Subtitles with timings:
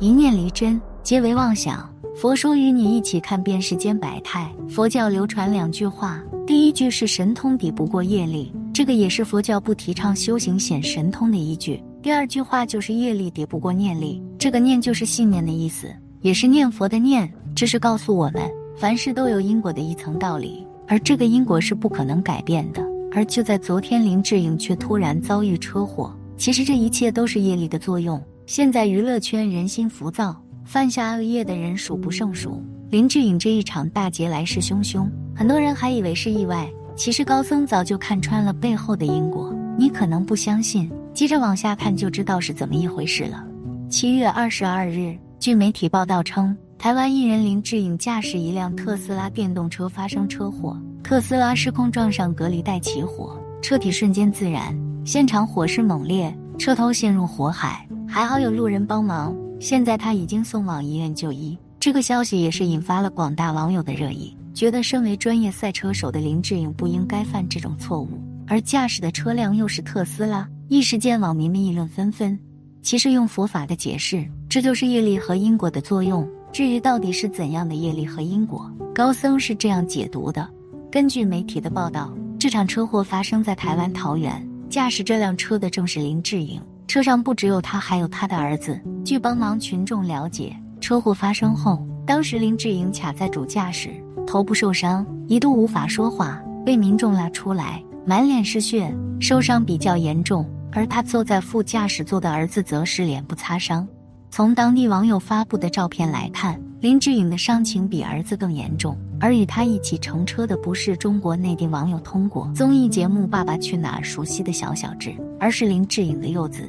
[0.00, 1.86] 一念离真，皆为妄想。
[2.16, 4.50] 佛说与你一起看遍世间百态。
[4.66, 11.82] 佛教流传两句话，第一句是神通抵不过业力，这个也是佛教不提倡修行显神通的依据。
[12.00, 17.30] 第二句话就是业力抵不过念力，这个念就是信念的意思，也是念佛的念。
[17.54, 22.82] 这是告诉我们，凡事都有因果的一层道理，而这个因果是不可能改变的。
[23.12, 26.10] 而就在昨天，林志颖却突然遭遇车祸。
[26.38, 28.18] 其实这一切都是业力的作用。
[28.50, 30.36] 现在娱乐圈人心浮躁。
[30.64, 39.54] 犯下恶业的人数不胜数，林志颖这一场大劫来势汹汹，很多人还以为是意外，其实高僧早就看穿了背后的因果。
[39.78, 43.46] 你可能不相信，接着往下看就知道是怎么一回事了。
[43.88, 59.32] 七月二十二日，据媒体报道称，台湾艺人林志颖驾驶一辆特斯拉电动车发生车祸，特斯拉失控撞上隔离带起火，车体瞬间自燃，现场火势猛烈，车头陷入火海，还好有路人帮忙。
[59.60, 68.08] 现在他已经送往医院就医，这个消息也是引发了广大网友的热议，觉得身为专业赛车手的林志颖不应该犯这种错误，
[68.48, 72.36] 而驾驶的车辆又是特斯拉，一时间网民们议论纷纷。
[72.82, 76.28] 其实用佛法的解释，这就是业力和因果的作用。
[76.50, 80.48] 至于到底是怎样的业力和因果，高僧是这样解读的：
[80.90, 86.60] 根据媒体的报道，这场车祸发生在台湾桃园，驾驶这辆车的正是林志颖。
[86.90, 88.80] 车上不只有他，还有他的儿子。
[89.04, 93.90] 据帮忙群众了解，车祸发生后，当时林志颖卡在主驾驶，
[94.26, 100.44] 头部受伤，一度无法说话，被民众拉出来，满脸是血，受伤比较严重。
[100.72, 103.86] 而他坐在副驾驶座的儿子则是脸部擦伤。
[104.28, 108.98] 从当地网友发布的照片来看，林志颖的伤情比儿子更严重。
[109.20, 116.68] 而与他一起乘车的不是中国内地网友通过综艺节目《爸爸去哪儿》熟悉的小小智，而是林志颖的幼子。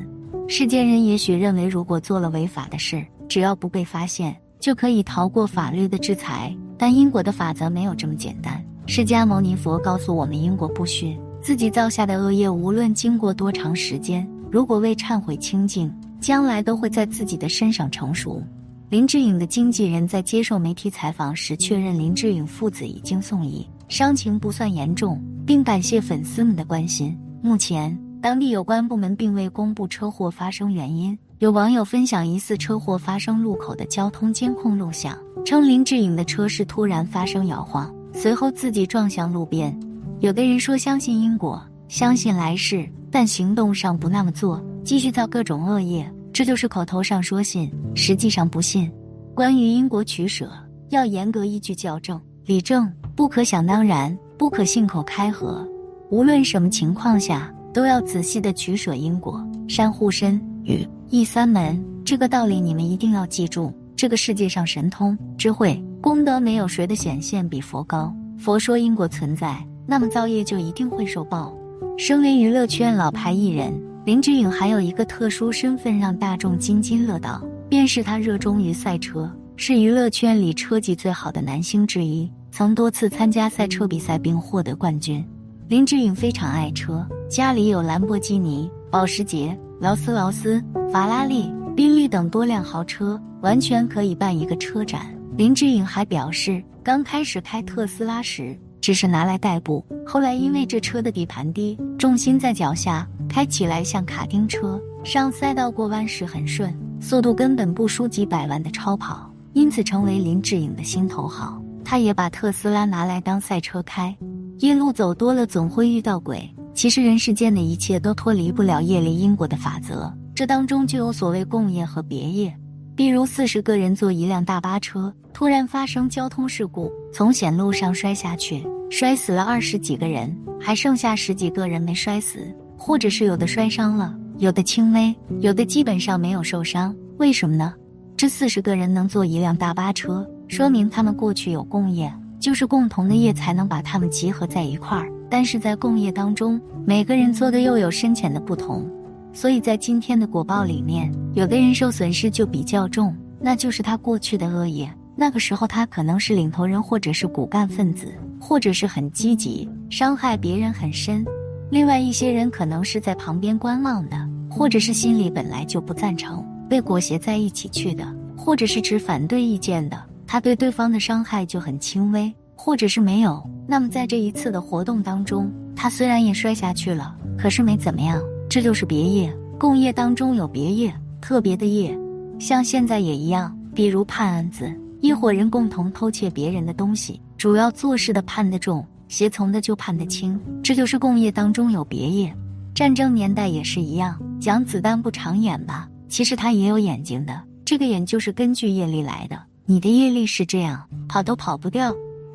[0.53, 6.53] 世间人也许认为，如果做了违法的事，只要不被发现，就可以逃过法律的制裁。
[6.77, 8.61] 但因果的法则没有这么简单。
[8.85, 18.43] 释迦牟尼佛告诉我们，因果不虚，自己造下的恶业，无论经过多长时间，如果未忏悔清净，将来都会在自己的身上成熟。
[18.89, 27.17] 林志颖的经纪人在接受媒体采访时确认，林志颖父子已经送医，伤情不算严重，并感谢粉丝们的关心。
[27.41, 27.97] 目前。
[28.21, 31.17] 当地有关部门并未公布车祸发生原因。
[31.39, 39.75] 有网友分享疑似车祸发生路口的交通监控录像，称林志颖的车是突然发生摇晃，随后自己撞向路边。
[40.19, 48.91] 有的人说相信因果，相信来世，但行动上不那么做，继续造各种恶业，这就是口头上说信，实际上不信。
[49.33, 50.51] 关于因果取舍，
[50.89, 55.67] 要严格依据校正理正，不可想当然，不可信口开河。
[56.11, 57.51] 无论什么情况下。
[57.73, 61.83] 都要仔细的取舍因果，善护身与义三门。
[62.03, 63.73] 这个道理你们一定要记住。
[63.95, 68.13] 这个世界上神通、智慧、功德，没有谁的显现比佛高。
[68.37, 71.53] 佛说因果存在，那么造业就一定会受报。
[71.97, 73.71] 身为娱乐圈老牌艺人，
[74.03, 85.23] 林志颖还有一个特殊身份让大众津津乐道，便是他热衷于赛车，是娱乐圈里车技最好的男星之一，曾多次参加赛车比赛并获得冠军。
[85.67, 90.61] 林志颖非常爱车，家里有兰博基尼、保时捷、劳斯劳斯、
[90.91, 95.17] 法拉利、宾利等多辆豪车，完全可以办一个车展。
[95.37, 111.63] 林志颖还表示，刚开始开特斯拉时只是拿来代步，后来因为这车的底盘低，重心在脚下，开起来像卡丁车，上赛道过弯时很顺，速度根本不输几百万的超跑，因此成为林志颖的心头好。
[111.85, 114.13] 他也把特斯拉拿来当赛车开。
[114.59, 116.53] 夜路走多了，总会遇到鬼。
[116.73, 122.53] 其实人世间的一切都脱离不了业力因果的法则，这当中就有所谓共业和别业。
[122.95, 132.39] 比如四十个人坐一辆大巴车，突然发生交通事故，从险路上摔下去，摔死了二十几个人，还剩下十几个人没摔死，
[132.77, 136.95] 或者是有的摔伤了，有的轻微，有的基本上没有受伤。
[137.17, 137.73] 为什么呢？
[138.15, 142.11] 这四十个人能坐一辆大巴车，说明他们过去有共业。
[142.39, 148.85] 就是共同的业才能把他们集合在一块儿，但是在共业当中，每个人做的又有深浅的不同，
[149.31, 154.91] 所以在今天的果报里面，有的人受损失就比较重，那就是他过去的恶业。
[155.15, 161.25] 那个时候他可能是领头人，或者是骨干分子，或者是很积极，伤害别人很深。
[161.69, 164.17] 另外一些人可能是在旁边观望的，
[164.49, 168.05] 或者是心里本来就不赞成，被裹挟在一起去的，
[168.35, 169.97] 或者是持反对意见的。
[170.27, 173.43] 他对对方的伤害就很轻微，或者是没有。
[173.65, 178.21] 那么在这一次的活动当中，他虽然也摔下去了，可是没怎么样。
[178.47, 181.97] 这就是别业，共业当中有别业，特别的业。
[182.39, 192.31] 像现在也一样，比如判案子，一伙人共同偷窃别人的东西，主要做事的判得重，胁从的就判得轻，这就是共业当中有别业。
[192.75, 199.41] 战争年代也是一样，讲子弹不长眼吧，其实他也有眼睛的，这个眼就是根据业力来的。
[199.65, 201.91] 你的业力是这样，跑都跑不掉。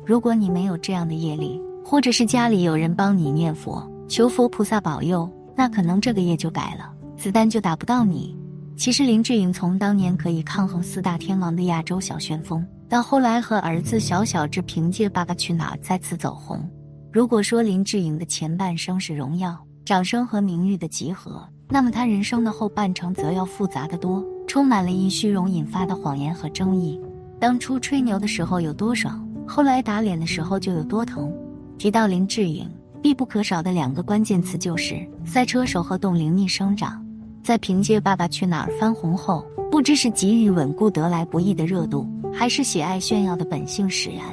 [0.07, 8.33] 如果你没有这样的业力，或者是家里有人帮你念佛，求佛菩萨保佑，那可能这个业就改了，子弹就打不到你。
[8.77, 16.65] 其实林志颖从当年可以抗衡四大天王的亚洲小旋风，到后来和儿子小小志凭借《爸爸去哪儿》再次走红。
[17.11, 19.57] 如果说林志颖的前半生是荣耀。
[19.83, 26.99] 掌声和名誉的集合，那么他人生的后半程则要复杂的多，充满了因虚荣引发的谎言和争议。
[27.39, 31.31] 当初吹牛的时候有多爽，后来打脸的时候就有多疼。
[31.77, 32.69] 提到林志颖，
[33.01, 37.03] 必不可少的两个关键词就是赛车手和冻龄逆生长。
[37.43, 44.23] 在凭借《爸爸去哪儿》翻红后，不知是给予稳固得来不易的热度，还是喜爱炫耀的本性使然，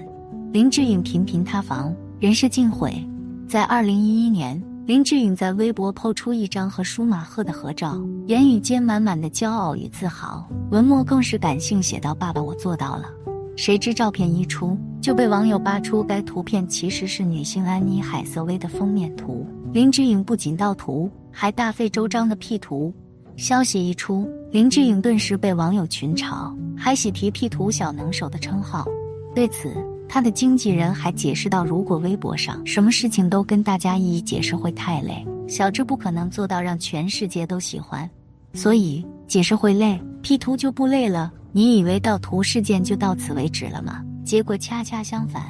[0.52, 2.92] 林志颖频频塌房，人设尽毁。
[3.48, 4.62] 在二零一一年。
[4.86, 13.04] 林志颖在微博抛出一张和舒马赫的合照，言语间满满的骄傲与自豪，文末更是感性写道：“爸爸，我做到了。”
[13.56, 19.46] 谁知照片一出，就被网友扒出该图片其实是女星安妮海瑟薇的封面图。
[19.70, 22.90] 林志颖不仅盗图，还大费周章的 P 图。
[23.36, 28.86] 消息一出，林志颖顿时被网友群嘲，还喜提 P 图小能手的称号。
[29.34, 29.74] 对此，
[30.08, 38.08] 他的经纪人还解释到：“如果微博上什么事情都跟大家一一解释会太累，小智不可能做到让全世界都喜欢，
[38.54, 41.30] 所以解释会累，P 图就不累了。
[41.52, 44.02] 你以为盗图事件就到此为止了吗？
[44.24, 45.42] 结果恰恰相反。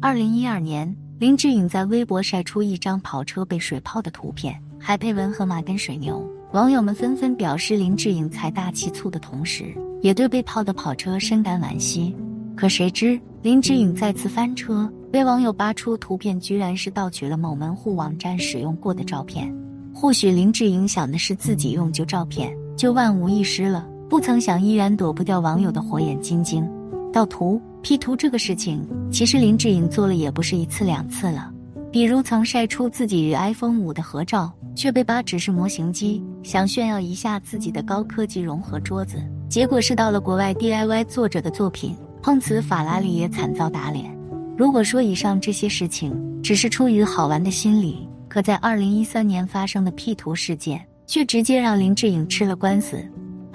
[0.00, 12.14] 二零一二年，林志颖在微博晒出一张跑车被水泡的图片，还配文和马跟水牛，网友们纷纷表示林志颖财大气粗的同时，也对被泡的跑车深感惋惜。
[12.56, 13.18] 可谁知？
[13.42, 19.54] 林志颖再次翻车，被网友扒出图片，居然是盗取了某门户网站使用过的照片。
[19.94, 26.68] 或许林志颖想的是自己用旧照片就万无一失了，不曾想依然躲不掉网友的火眼金睛。
[27.12, 31.52] 盗图、P 图这个事情，其实林志颖做了也不是一次两次了。
[31.92, 41.96] 比如曾晒出自己与 iPhone 五的合照，却被扒只是模型机，想炫耀一下自己的高科技融合桌子，结果是到了国外 DIY 作者的作品。
[42.20, 44.12] 碰瓷法拉利也惨遭打脸。
[44.58, 46.12] 如果说以上这些事情
[46.42, 52.98] 只是出于好玩的心理，可在二零一三年发生的 P 图事件，却直接让林志颖吃了官司。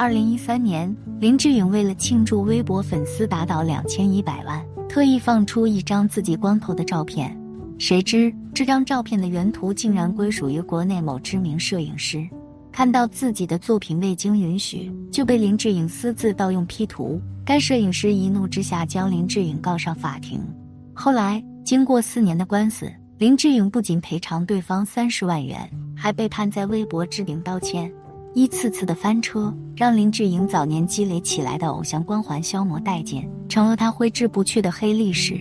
[0.01, 4.59] 二零一三年，林志颖为了庆祝微博粉丝达到两千一百万，
[4.89, 7.39] 特意放出一张自己光头的照片。
[7.77, 12.27] 谁知这张照片的原图竟然归属于国内某知名摄影师。
[12.71, 20.41] 看到自己的作品未经允许就被林志颖私自盗用 P 图，该摄影师一怒之下将林志颖告上法庭。
[20.95, 27.93] 后来经过四年的官司，林志颖不仅赔偿对方三十万元，还被判在微博置顶道歉。
[28.33, 35.37] 一次次的翻车，让林志颖早年积累起来的偶像光环消磨殆尽，成了他挥之不去的黑历史。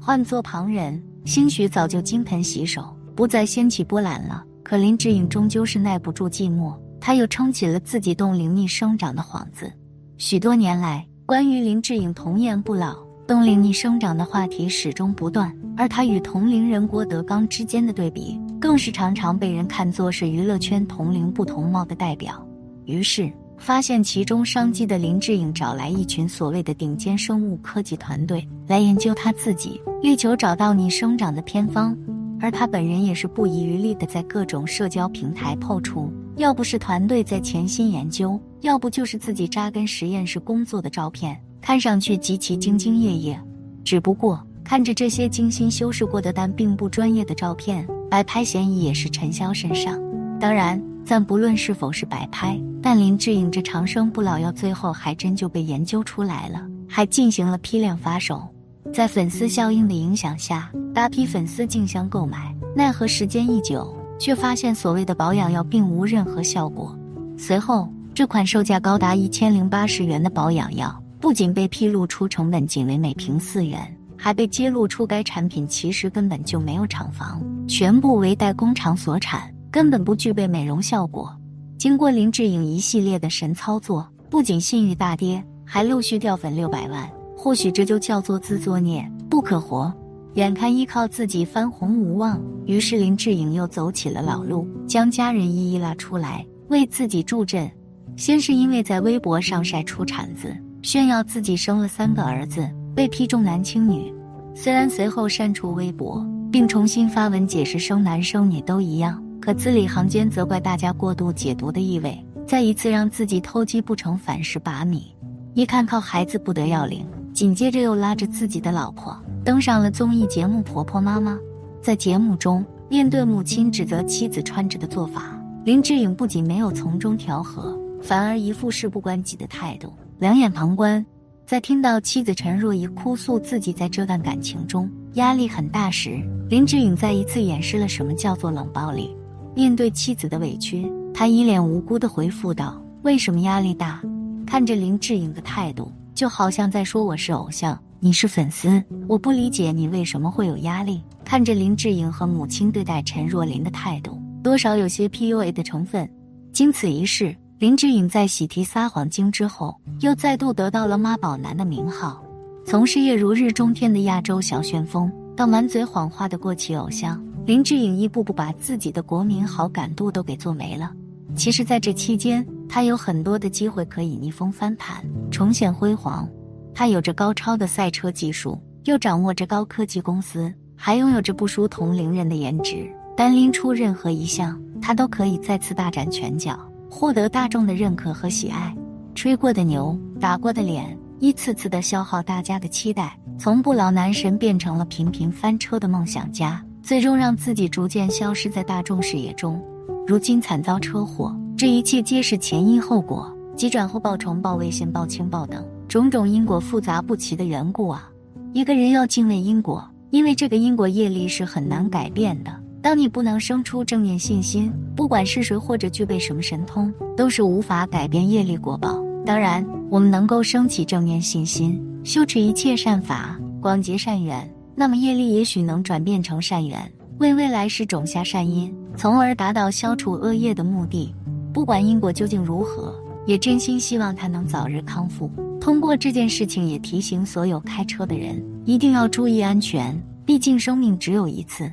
[0.00, 2.84] 换做旁人，兴许早就金盆洗手，
[3.14, 4.42] 不再掀起波澜了。
[4.64, 9.72] 可林志颖终究是耐不住寂寞，他又撑起了自己冻龄逆生长的幌子。
[10.16, 22.46] 许多年来，关于林志颖童颜不老、冻龄逆生长的话题始终不断，而他与同龄人郭德纲之间的对比，更是常常被人看作是娱乐圈同龄不同貌的代表。
[22.84, 23.28] 于是，
[23.58, 31.96] 发现其中商机的林志颖找来一群所谓的顶尖生物科技团队来研究他自己，力求找到你生长的偏方。
[32.40, 43.40] 而他本人也是不遗余力的在各种社交平台抛出，要不是团队在潜心研究，要不就是自己扎根实验室工作的照片，看上去极其兢兢业业。
[43.82, 49.98] 只不过看着这些精心修饰过的但并不专业的照片，摆拍嫌疑也是陈潇身上。
[50.38, 58.46] 当然，暂不论是否是摆拍，但林志颖这长生不老药最后还真就被研究出来了，还进行了批量发售。
[58.92, 66.94] 在粉丝效应的影响下，大批粉丝竞相购买，奈何时间一久，却发现所谓的保养药并无任何效果。
[67.38, 73.80] 随后，这款售价高达一千零八十元的保养药，不仅被披露出成本仅为每瓶四元，
[74.18, 77.42] 还被揭露出该产品其实根本就没有厂房，
[77.74, 81.34] 全部为代工厂所产，根本不具备美容效果。
[81.78, 87.10] 经过林志颖一系列的神操作，不仅信誉大跌，还陆续掉粉六百万。
[87.34, 89.90] 或许这就叫做自作孽不可活。
[90.34, 97.70] 眼看依靠自己翻红无望，于是林志颖又走起了老路，将家人一一拉出来为自己助阵。
[98.16, 104.12] 先是因为在微博上晒出产子，炫耀自己生了三个儿子，被批重男轻女。
[104.54, 115.16] 虽然随后删除微博，并重新发文解释生男生女都一样，可字里行间责怪大家过度解读的意味，再一次让自己偷鸡不成反蚀把米。
[115.54, 121.32] 一看靠孩子不得要领，紧接着又拉着自己的老婆登上了综艺节目《婆婆妈妈》。
[121.80, 131.04] 在节目中，面对母亲指责妻子穿着的做法，林志颖不仅没有从中调和，反而一副事不关己的态度，两眼旁观。
[131.46, 136.18] 在听到妻子陈若仪哭诉自己在这段感情中压力很大时，
[136.48, 139.14] 林志颖再一次演示了什么叫做冷暴力。
[139.54, 144.00] 面对妻子的委屈，他一脸无辜地回复道：“为什么压力大？”
[144.46, 156.08] 看着林志颖的态度，就好像在说：“我是偶像，你是粉丝，我不理解你为什么会有压力。”看着林志颖和母亲对待陈若琳的态度，多少有些 PUA 的成分。
[156.50, 157.34] 经此一事。
[157.62, 162.20] 林志颖在喜提撒谎精之后，又再度得到了妈宝男的名号。
[162.66, 170.90] 从事业如日中天的亚洲小旋风，到满嘴谎话的过气偶像，林志颖一步步把自己的国民好感度都给做没了。
[171.36, 176.28] 其实，在这期间，他有很多的机会可以逆风翻盘，重现辉煌。
[176.74, 182.92] 他有着高超的赛车技术，又掌握着高科技公司，还拥有着不输同龄人的颜值。
[183.16, 186.58] 单拎出任何一项，他都可以再次大展拳脚。
[186.94, 188.76] 获得大众的认可和喜爱，
[189.14, 199.58] 吹过的牛，打过的脸，一次次的消耗大家的期待，从不老男神变成了频频翻车的梦想家，最终让自己逐渐消失在大众视野中。
[200.06, 208.06] 如今惨遭车祸，这一切皆是前因后果，急转后报、重报、危险报、轻报等种种因果复杂不齐的缘故啊！
[208.52, 212.61] 一个人要敬畏因果，因为这个因果业力是很难改变的。
[212.82, 219.00] 当你不能生出正念信心，不管是谁或者具备什么神通，都是无法改变业力果报。
[219.24, 231.14] 当然，我们能够升起正念信心，修持一切善法，广结善缘，那么业力也许能转变成善缘，为未来世种下善因，从而达到消除恶业的目的。
[231.54, 232.92] 不管因果究竟如何，
[233.26, 235.30] 也真心希望他能早日康复。
[235.60, 239.96] 通过这件事情，也提醒所有开车的人一定要注意安全，
[240.26, 241.72] 毕竟生命只有一次。